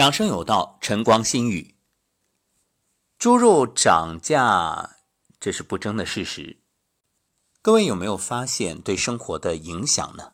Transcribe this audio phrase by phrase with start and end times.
[0.00, 1.74] 养生有道，晨光心语。
[3.18, 4.96] 猪肉涨价，
[5.38, 6.56] 这是不争的事实。
[7.60, 10.32] 各位有没有发现对生活的影响呢？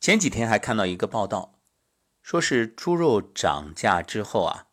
[0.00, 1.60] 前几天还看到一个报道，
[2.20, 4.66] 说是猪肉涨价之后啊，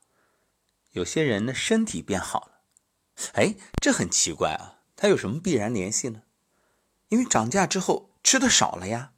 [0.94, 2.62] 有些人的身体变好了。
[3.34, 6.24] 哎，这很奇怪啊，它有什么必然联系呢？
[7.10, 9.12] 因为涨价之后吃的少了呀，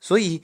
[0.00, 0.42] 所以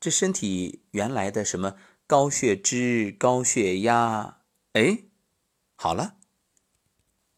[0.00, 1.76] 这身体原来的什么？
[2.12, 4.42] 高血脂、高血压，
[4.74, 5.04] 哎，
[5.74, 6.16] 好了。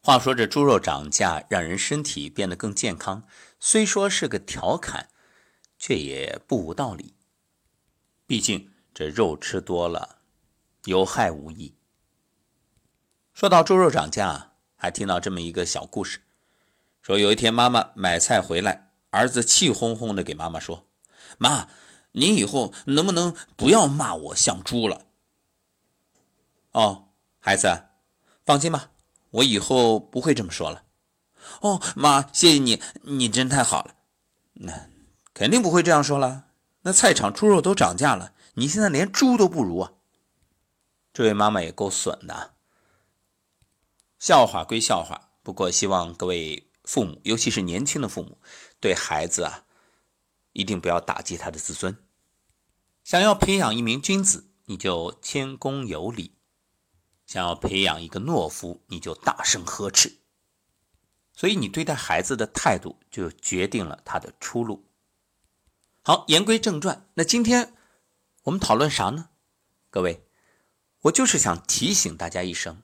[0.01, 3.25] 话说这猪肉涨价，让人身体变得更健康，
[3.57, 5.07] 虽说是个调侃，
[5.79, 7.13] 却也不无道理。
[8.27, 10.17] 毕竟这肉吃多了，
[10.83, 11.77] 有害无益。
[13.33, 16.19] 说到猪肉涨价，还听到这么一个小故事：
[17.01, 20.85] 说有一天妈妈买菜回来，儿子气哄哄的给妈妈说
[21.39, 21.69] ：“妈。”
[22.17, 25.05] 您以后能不能不要骂我像猪了？
[26.71, 27.89] 哦，孩子，
[28.45, 28.91] 放心吧，
[29.31, 30.83] 我以后不会这么说了。
[31.61, 33.95] 哦，妈，谢谢你，你真太好了。
[34.53, 34.89] 那
[35.33, 36.45] 肯定不会这样说了。
[36.81, 39.91] 那菜场猪肉都涨价了，你现在连猪都不如啊！
[41.13, 42.53] 这位妈妈也够损的。
[44.19, 48.37] 笑话归笑话，不过希望各位父母，尤其是年轻的父母，
[48.79, 49.65] 对孩子啊，
[50.53, 51.97] 一定不要打击他的自尊。
[53.05, 56.31] 想要培养一名君子，你就谦恭有礼；
[57.27, 60.21] 想要培养一个懦夫，你就大声呵斥。
[61.31, 64.87] 所以，你对待孩子的态度，就决定了他的出路。
[66.01, 67.75] 好，言归正传，那今天
[68.45, 69.29] 我们讨论啥呢？
[69.91, 70.25] 各位，
[71.01, 72.81] 我就是想提醒大家一声：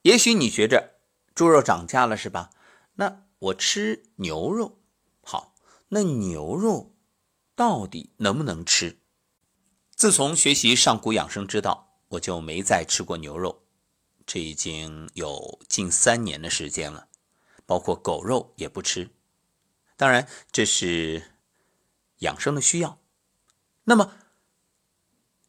[0.00, 0.94] 也许你觉着
[1.34, 2.48] 猪肉涨价了，是吧？
[2.94, 4.80] 那我吃牛肉
[5.22, 5.54] 好，
[5.88, 6.96] 那牛肉
[7.54, 9.00] 到底能不能吃？
[9.98, 13.64] 自从学习上古养生之道，我就没再吃过牛肉，
[14.24, 17.08] 这已经有近三年的时间了，
[17.66, 19.10] 包括狗肉也不吃。
[19.96, 21.32] 当然，这是
[22.18, 23.00] 养生的需要。
[23.82, 24.12] 那么，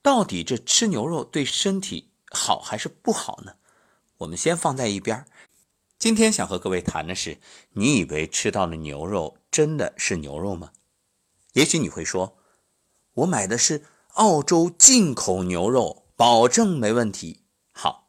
[0.01, 3.57] 到底这吃牛肉对身体好还是不好呢？
[4.17, 5.27] 我们先放在一边。
[5.99, 7.37] 今天想和各位谈的是：
[7.73, 10.71] 你以为吃到的牛肉真的是牛肉吗？
[11.53, 12.39] 也许你会说，
[13.13, 13.85] 我买的是。
[14.15, 17.41] 澳洲进口牛肉保证没问题。
[17.71, 18.07] 好，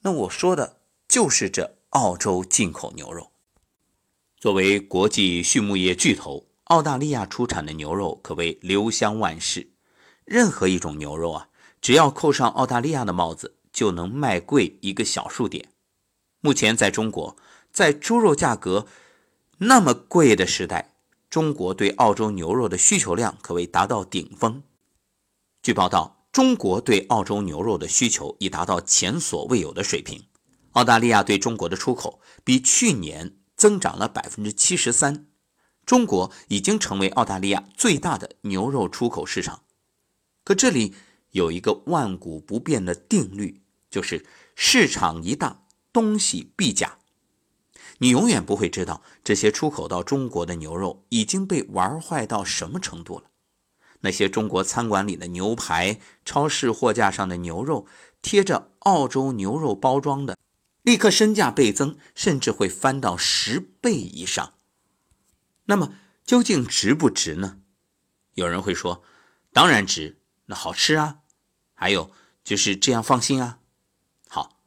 [0.00, 3.30] 那我说的就是这澳洲进口牛肉。
[4.36, 9.70] 作为国际畜牧业巨头，澳大利亚出产的牛肉可谓留香万世。
[10.24, 11.48] 任何一种牛肉啊，
[11.80, 15.68] 只要扣上澳大利亚的帽子，就能卖贵一个小数点。
[16.40, 17.36] 目前在中国，
[17.72, 18.86] 在猪肉价格
[19.58, 20.94] 那么贵的时代，
[21.30, 24.62] 中国对澳洲牛肉的需求量可谓达到顶峰。
[25.68, 30.24] 据报道，中国对澳洲牛肉的需求已达到前所未有的水平。
[30.72, 35.26] 澳大利亚对中国的出口比去年增长了百分之七十三，
[35.84, 39.64] 中国已经成为澳大利亚最大的牛肉出口市场。
[40.42, 40.94] 可这里
[41.32, 44.24] 有一个万古不变的定律，就是
[44.54, 46.96] 市场一大，东西必假。
[47.98, 53.24] 你永远不会知道这些出口到中国的牛肉已经被玩坏到什么程度了。
[54.00, 57.86] 那些中国餐馆里的牛排、超市货架上的牛肉，
[58.22, 60.36] 贴着澳洲牛肉包装的，
[60.82, 64.54] 立刻身价倍增，甚至会翻到十倍以上。
[65.64, 65.94] 那么
[66.24, 67.58] 究竟值不值呢？
[68.34, 69.02] 有人会说，
[69.52, 71.18] 当然值，那好吃啊，
[71.74, 72.10] 还有
[72.44, 73.58] 就是这样放心啊。
[74.28, 74.60] 好，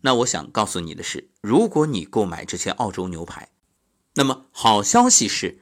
[0.00, 3.50] 那我想告诉你的是，如果你购买这些澳洲牛排，
[4.14, 5.60] 那么好消息是。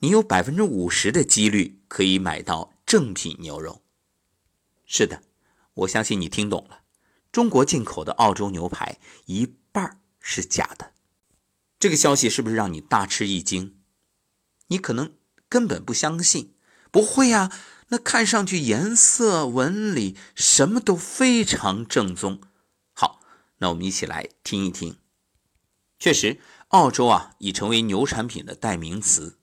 [0.00, 3.82] 你有百分之五十的几率可以买到正品牛肉。
[4.86, 5.22] 是的，
[5.74, 6.80] 我相信你听懂了。
[7.30, 10.94] 中国进口的澳洲牛排一半是假的。
[11.78, 13.78] 这个消息是不是让你大吃一惊？
[14.68, 15.14] 你可能
[15.48, 16.54] 根本不相信。
[16.90, 17.52] 不会啊，
[17.88, 22.40] 那看上去颜色、纹理什么都非常正宗。
[22.94, 23.20] 好，
[23.58, 24.98] 那我们一起来听一听。
[25.98, 29.38] 确实，澳洲啊已成为牛产品的代名词。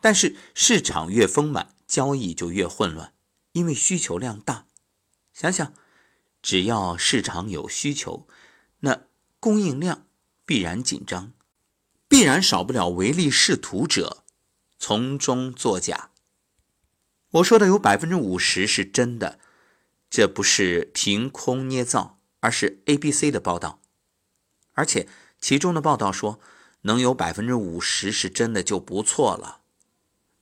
[0.00, 3.12] 但是市场越丰满，交易就越混乱，
[3.52, 4.66] 因为需求量大。
[5.32, 5.72] 想想，
[6.40, 8.26] 只要市场有需求，
[8.80, 9.06] 那
[9.40, 10.06] 供应量
[10.44, 11.32] 必然紧张，
[12.08, 14.24] 必然少不了唯利是图者
[14.78, 16.10] 从中作假。
[17.30, 19.38] 我说的有百分之五十是真的，
[20.08, 23.80] 这不是凭空捏造，而是 A、B、C 的报道，
[24.72, 25.08] 而且
[25.40, 26.40] 其中的报道说，
[26.82, 29.57] 能有百分之五十是真的就不错了。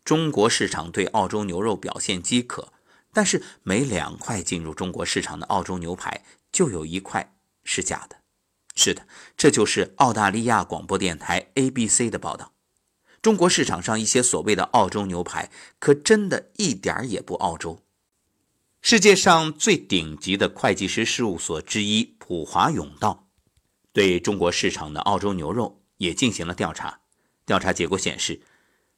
[0.06, 2.72] 中国市场对澳洲牛肉表现饥渴，
[3.12, 8.18] 但是每两块进入中国市场的澳洲牛排就有一块是假的。
[8.76, 12.52] 是的，这就是澳大利亚广播电台 ABC 的报道。
[13.20, 15.50] 中国市场上一些所谓的澳洲牛排，
[15.80, 17.80] 可真的一点也不澳洲。
[18.80, 23.26] 世界上最顶级的会计师事务所之一普华永道，
[23.92, 27.00] 对中国市场的澳洲牛肉也进行了调查。
[27.44, 28.40] 调查结果显示，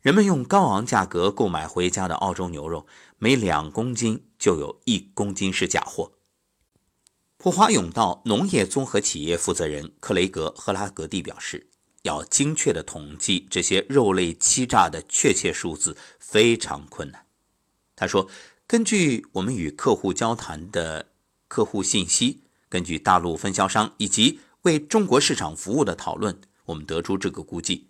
[0.01, 2.87] 人们用高昂价格购买回家的澳洲牛肉，
[3.19, 6.13] 每两公斤就有一公斤是假货。
[7.37, 11.69] 普华永道农业综合企业负责人克雷格·赫拉格蒂表示，
[12.03, 17.27] 要精确的统计这些肉类欺诈的确切数字非常困难。
[17.95, 18.29] 他说。
[18.71, 21.07] 根据我们与客户交谈的
[21.49, 27.89] 客户信息，根据大陆分销商以及为中国市场服务的讨论，我们得出这个估计。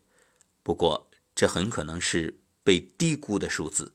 [0.62, 1.07] 不过，
[1.38, 3.92] 这很可能是被低估的数字。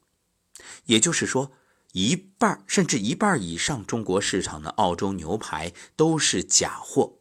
[0.85, 1.51] 也就是说，
[1.91, 7.17] 一半甚至一半以上中国市场的澳洲牛排都是假货。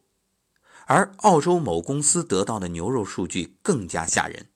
[0.85, 4.47] 而澳洲某公司得到的牛肉数据更加吓人。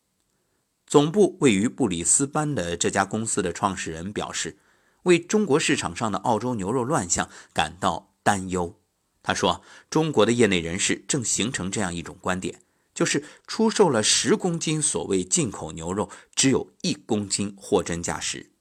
[0.86, 4.60] 总部位于布里斯班的这家公司的创始人表示。
[5.04, 8.78] 为中国市场上的澳洲牛肉乱象感到担忧。
[9.24, 12.62] 他说：“中国的业内人士正形成这样一种观点，
[12.97, 18.51] 就是出售了十公斤所谓进口牛肉，只有一公斤货真价实。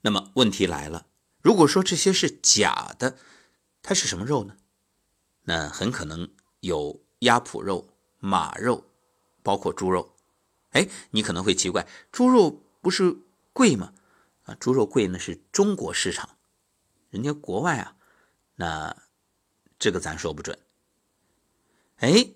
[0.00, 1.06] 那么问题来了，
[1.42, 3.18] 如果说这些是假的，
[3.82, 4.56] 它是什么肉呢？
[5.42, 6.30] 那很可能
[6.60, 8.86] 有鸭脯肉、马肉，
[9.42, 10.16] 包括猪肉。
[10.70, 13.18] 哎，你可能会奇怪，猪肉不是
[13.52, 13.92] 贵吗？”
[14.48, 16.38] 啊，猪肉贵那是中国市场，
[17.10, 17.96] 人家国外啊，
[18.54, 18.96] 那
[19.78, 20.58] 这个咱说不准。
[21.96, 22.30] 哎，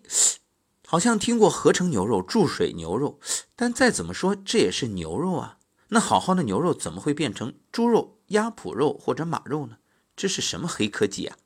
[0.93, 3.19] 好像听过合成牛肉、注水牛肉，
[3.56, 5.56] 但再怎么说这也是牛肉啊。
[5.89, 9.79] 那好好的牛肉怎么会变成猪肉、鸭脯肉或者马肉呢？
[10.15, 11.39] 这是什么黑科技啊？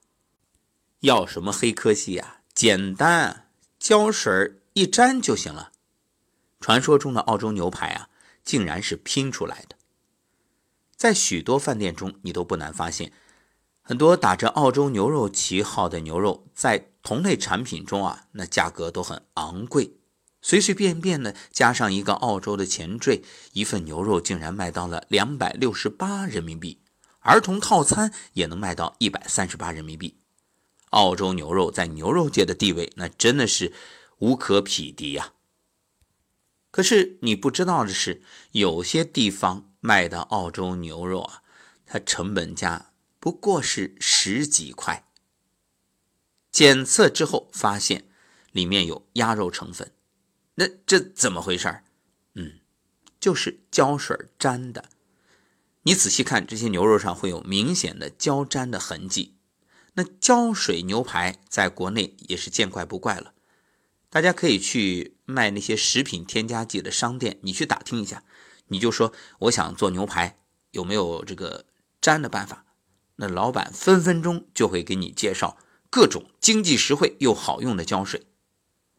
[0.99, 2.41] 要什么黑科技啊？
[2.57, 3.49] 简单，
[3.79, 5.71] 胶水一粘就行了。
[6.59, 8.09] 传说中的澳洲牛排啊，
[8.45, 9.77] 竟然是拼出来的。
[10.97, 13.13] 在许多饭店中，你都不难发现，
[13.89, 19.93] 很多打着澳洲牛肉旗号的牛肉，在同类产品中啊，那价格都很昂贵。
[20.43, 23.23] 随随便便的加上一个澳洲的前缀，
[23.53, 26.81] 一份牛肉竟然卖到了两百六十八人民币，
[27.21, 30.19] 儿童套餐也能卖到一百三十八人民币。
[30.91, 33.73] 澳洲牛肉在牛肉界的地位，那真的是
[34.19, 35.33] 无可匹敌呀。
[36.73, 39.71] 可是你不知道的是，有些地方。
[39.79, 41.43] 卖的澳洲牛肉啊，
[41.87, 42.91] 它成本价
[43.27, 45.05] 不过是十几块。
[46.53, 48.09] 检测之后发现
[48.53, 49.91] 里面有鸭肉成分，
[50.55, 51.83] 那这怎么回事
[52.37, 52.61] 嗯，
[53.19, 54.91] 就是胶水粘的。
[55.83, 59.35] 你仔细看，这些牛肉上会有明显的胶粘的痕迹。
[59.95, 63.35] 那胶水牛排在国内也是见怪不怪了。
[64.09, 68.23] 大家可以去卖那些食品添加剂的商店，你去打听一下。
[68.69, 70.39] 你就说我想做牛排，
[70.71, 71.67] 有没有这个
[72.01, 72.63] 粘的办法？
[73.17, 75.59] 那老板分分钟就会给你介绍
[75.91, 78.27] 各种经济实惠又好用的胶水，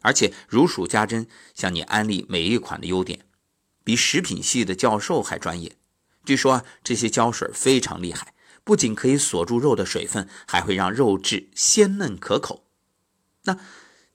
[0.02, 3.26] 而且如数家珍，向你安利每一款的优点，
[3.84, 5.78] 比食品系的教授还专业。
[6.26, 8.34] 据说啊，这些胶水非常厉害，
[8.64, 12.66] 不仅可以锁住肉的水分，还会让肉质鲜嫩可口。
[13.44, 13.58] 那。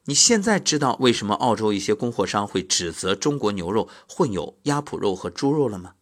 [0.07, 5.95] 你现在知道为什么澳洲一些供货商会指责中国牛肉混有鸭脯肉和猪肉了吗？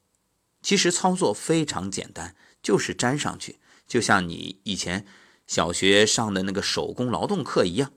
[0.62, 3.58] 其实操作非常简单，就是粘上去，
[3.90, 5.04] 就像你以前
[5.48, 7.90] 小学上的那个手工劳动课一样，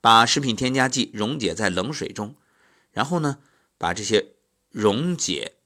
[0.00, 2.34] 把食品添加剂溶解在冷水中，
[2.92, 3.36] 然后呢，
[3.76, 4.32] 把这些
[4.70, 5.56] 溶解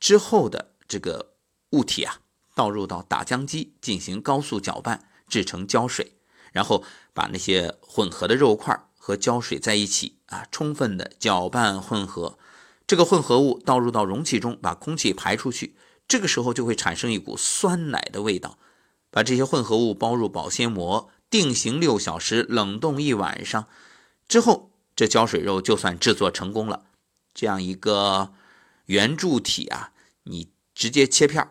[0.00, 1.34] 之后的这个
[1.72, 2.20] 物体啊，
[2.54, 6.14] 倒入到打浆机进行高速搅拌，制成胶水。
[6.52, 6.82] 然后
[7.12, 12.38] 把那些混合的肉块和胶水在一起啊，充分的搅拌混合，
[12.86, 15.76] 这个混合物倒入到容器中，把空气排出去，
[16.08, 18.58] 这个时候就会产生一股酸奶的味道。
[19.10, 23.66] 把这些混合物包入保鲜膜，定型六小时，冷冻一晚上
[24.28, 26.84] 之后，这胶水肉就算制作成功了。
[27.34, 28.32] 这样一个
[28.86, 29.92] 圆柱体啊，
[30.24, 31.50] 你直接切片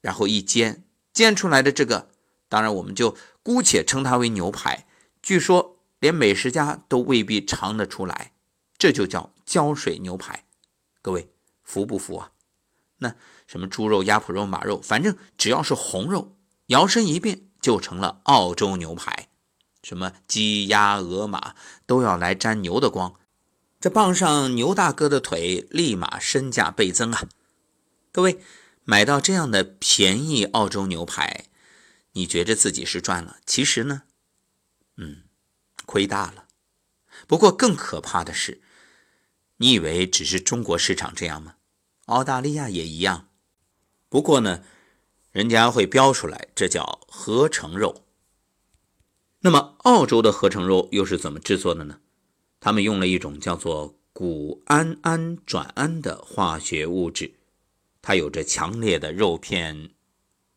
[0.00, 2.08] 然后一煎，煎出来的这个，
[2.48, 3.16] 当然我们就。
[3.40, 4.86] 姑且称它为牛排，
[5.22, 8.32] 据说连美食家都未必尝得出来，
[8.76, 10.44] 这就叫胶水牛排。
[11.00, 11.30] 各位
[11.62, 12.32] 服不服啊？
[12.98, 13.14] 那
[13.46, 16.36] 什么猪肉、鸭脯肉、马肉，反正只要是红肉，
[16.68, 19.28] 摇身一变就成了澳洲牛排。
[19.82, 23.14] 什么鸡、鸭、鹅、马都要来沾牛的光，
[23.78, 27.28] 这傍上牛大哥的腿，立马身价倍增啊！
[28.10, 28.40] 各位。
[28.90, 31.44] 买到这样的便宜澳洲牛排，
[32.12, 34.04] 你觉着自己是赚了，其实呢，
[34.96, 35.24] 嗯，
[35.84, 36.46] 亏大了。
[37.26, 38.62] 不过更可怕的是，
[39.58, 41.56] 你以为只是中国市场这样吗？
[42.06, 43.28] 澳大利亚也一样。
[44.08, 44.64] 不过呢，
[45.30, 48.04] 人家会标出来，这叫合成肉。
[49.40, 52.00] 那么，澳洲的合成肉又是怎么制作的呢？
[52.60, 57.34] 他们用了一种叫做谷氨胺转氨的化学物质，
[58.02, 59.90] 它有着强烈的肉片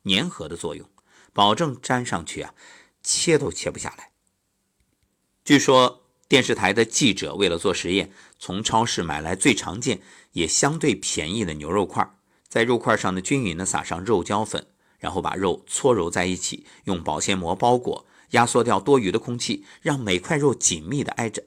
[0.06, 0.90] 粘合的作用，
[1.32, 2.56] 保证粘上去啊，
[3.04, 4.10] 切都切不下来。
[5.44, 10.02] 据说电视台的记者为了做实验，从超市买来最常见
[10.32, 12.16] 也相对便宜的牛肉块，
[12.52, 14.68] 在肉块上呢均匀的撒上肉胶粉，
[15.00, 21.44] 然后把肉搓揉在一起，用保鲜膜包裹，压缩掉多余的空气，让每块肉紧密的挨着。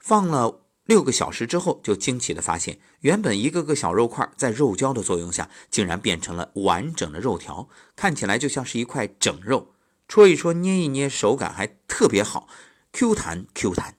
[0.00, 9.68] 放了六个小时之后，就惊奇的发现，原本一个个小肉块在肉胶的作用下，竟然变成了完整的肉条，看起来就像是一块整肉。
[10.08, 12.48] 戳一戳，捏一捏，手感还特别好
[12.92, 13.94] ，Q 弹 Q 弹。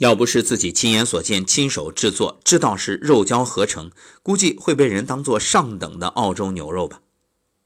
[0.00, 3.90] 要不是自己亲眼所见、亲手制作，知道是肉胶合成，
[4.22, 7.02] 估计会被人当做上等的澳洲牛肉吧。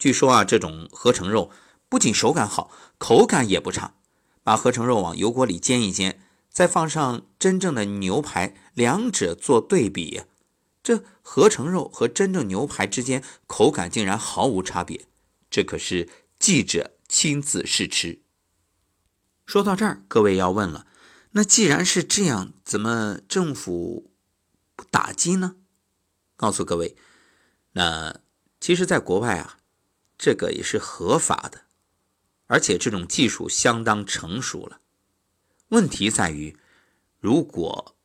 [0.00, 1.52] 据说啊，这种合成肉
[1.88, 3.94] 不仅手感好，口感也不差。
[4.42, 6.20] 把合成肉往油锅里煎一煎。
[6.50, 10.22] 再放上真正的牛排，两者做对比，
[10.82, 15.06] 这合成肉和真正牛排之间口感竟然毫无差别。
[15.50, 18.20] 这可是记者亲自试吃。
[19.46, 20.86] 说到这儿，各位要问了：
[21.36, 24.12] 那既然是这样，怎么政府
[24.76, 25.56] 不打击呢？
[26.36, 26.96] 告诉各位，
[27.72, 28.20] 那
[28.60, 29.58] 其实，在国外啊，
[30.16, 31.62] 这个也是合法的，
[32.46, 34.80] 而且这种技术相当成熟了。
[35.70, 36.56] 问题在于，
[37.18, 37.96] 如果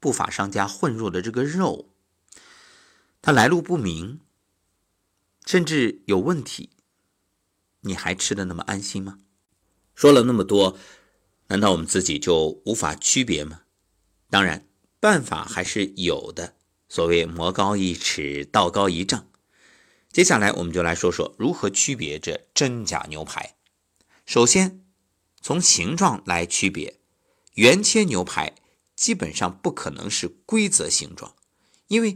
[0.00, 1.90] 不法商家混入的这个肉，
[3.20, 4.20] 它来路不明，
[5.44, 6.70] 甚至有问题，
[7.80, 9.18] 你还吃的那么安心吗？
[9.94, 10.78] 说了那么多，
[11.48, 13.62] 难道我们自己就无法区别吗？
[14.30, 14.66] 当然，
[15.00, 16.54] 办法还是有的。
[16.88, 19.26] 所谓魔高一尺，道高一丈。
[20.12, 23.56] 接下来，我们就来说说如何区别这真假牛排。
[24.26, 24.84] 首先，
[25.40, 27.00] 从形状来区别。
[27.54, 28.54] 原切牛排
[28.94, 31.34] 基本上不可能是规则形状，
[31.88, 32.14] 因为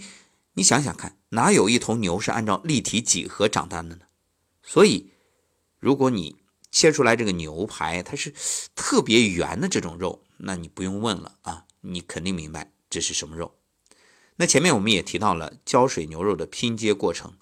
[0.54, 4.00] 你想想看，哪有一头牛是按照立体几何长大的呢？
[4.62, 5.10] 所以，
[5.78, 6.36] 如果你
[6.72, 8.34] 切出来这个牛排它是
[8.74, 13.54] 特别圆的这种肉，那你不用问了啊，你肯定明白这是什么肉。
[14.36, 17.34] 那前面我们也提到了胶水牛肉的拼接过程，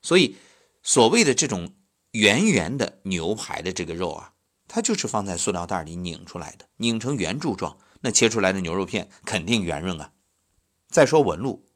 [0.00, 0.36] 所以
[0.82, 1.74] 所谓的这种
[2.12, 4.30] 圆圆的牛排的这个肉啊。
[4.66, 10.12] 它就是放在塑料袋里拧出来的，拧成圆柱状，那切出来的牛肉片肯定圆润啊。
[10.88, 11.66] 再说纹路，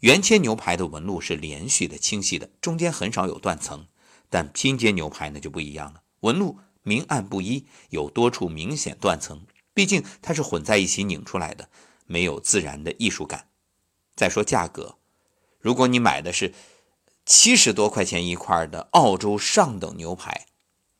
[0.00, 3.88] 原切牛排的纹路是连续的、清晰的，中间很少有断层。
[4.30, 9.46] 但拼接牛排呢就不一样了，纹路明暗不一，有多处明显断层。
[9.74, 11.68] 毕竟它是混在一起拧出来的，
[12.06, 13.48] 没有自然的艺术感。
[14.14, 14.98] 再说价格，
[15.60, 16.54] 如果你买的是
[17.24, 20.46] 七十多块钱一块的澳洲上等牛排，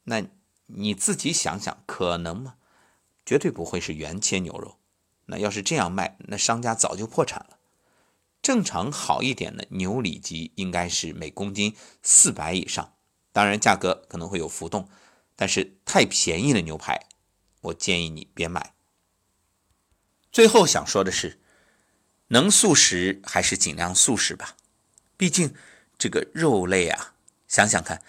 [0.04, 0.25] 那。
[0.68, 2.56] 你自己想想，可能吗？
[3.25, 4.78] 绝对不会是原切牛肉。
[5.26, 7.58] 那要是这样卖，那商家早就破产了。
[8.42, 12.94] 正常好一点的牛里脊应该是每公斤四百以上，
[13.30, 14.88] 当然价格可能会有浮动。
[15.37, 17.07] 但是太便宜的牛排，
[17.61, 18.75] 我建议你别买。
[20.33, 21.38] 最后想说的是，
[22.28, 24.57] 能素食还是尽量素食吧。
[25.16, 25.55] 毕竟
[25.97, 27.14] 这个肉类啊，
[27.47, 28.02] 想想看，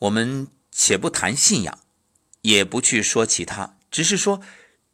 [0.00, 0.48] 我们。
[0.74, 1.80] 且不谈信仰，
[2.40, 4.40] 也不去说其他，只是说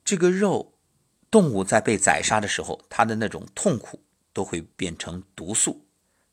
[0.04, 0.74] 这个肉，
[1.30, 4.02] 动物在被宰杀的时候，它的那种痛苦
[4.32, 5.86] 都会变成毒素。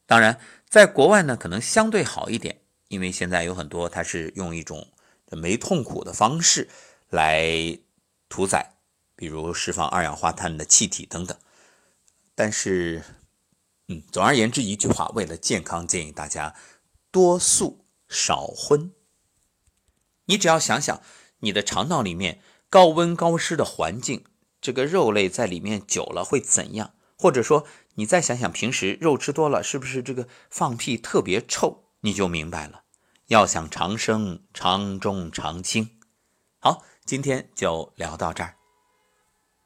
[0.08, 4.92] 当然，在国外呢，可能相对好一点，因为现在有很多它是用一种
[5.36, 6.70] 没痛苦的方式
[7.10, 7.80] 来
[8.30, 8.78] 屠宰，
[9.16, 11.38] 比如释放二氧化碳的气体等等。
[12.34, 13.04] 但是，
[13.88, 16.56] 嗯，总而言之，一句话，为了健康，建议大家
[17.12, 18.92] 多素少荤。
[20.26, 21.02] 你只要想想，
[21.40, 24.26] 你的肠道里面高温高湿的环境，
[24.60, 26.96] 这个肉类在里面久了会怎样？
[27.18, 31.86] 或者说，你再想想平时肉吃多了，是不是这个放屁特别臭？
[32.02, 32.85] 你就明白了。
[33.28, 35.90] 要想长生长中长青，
[36.60, 38.56] 好，今天就聊到这儿。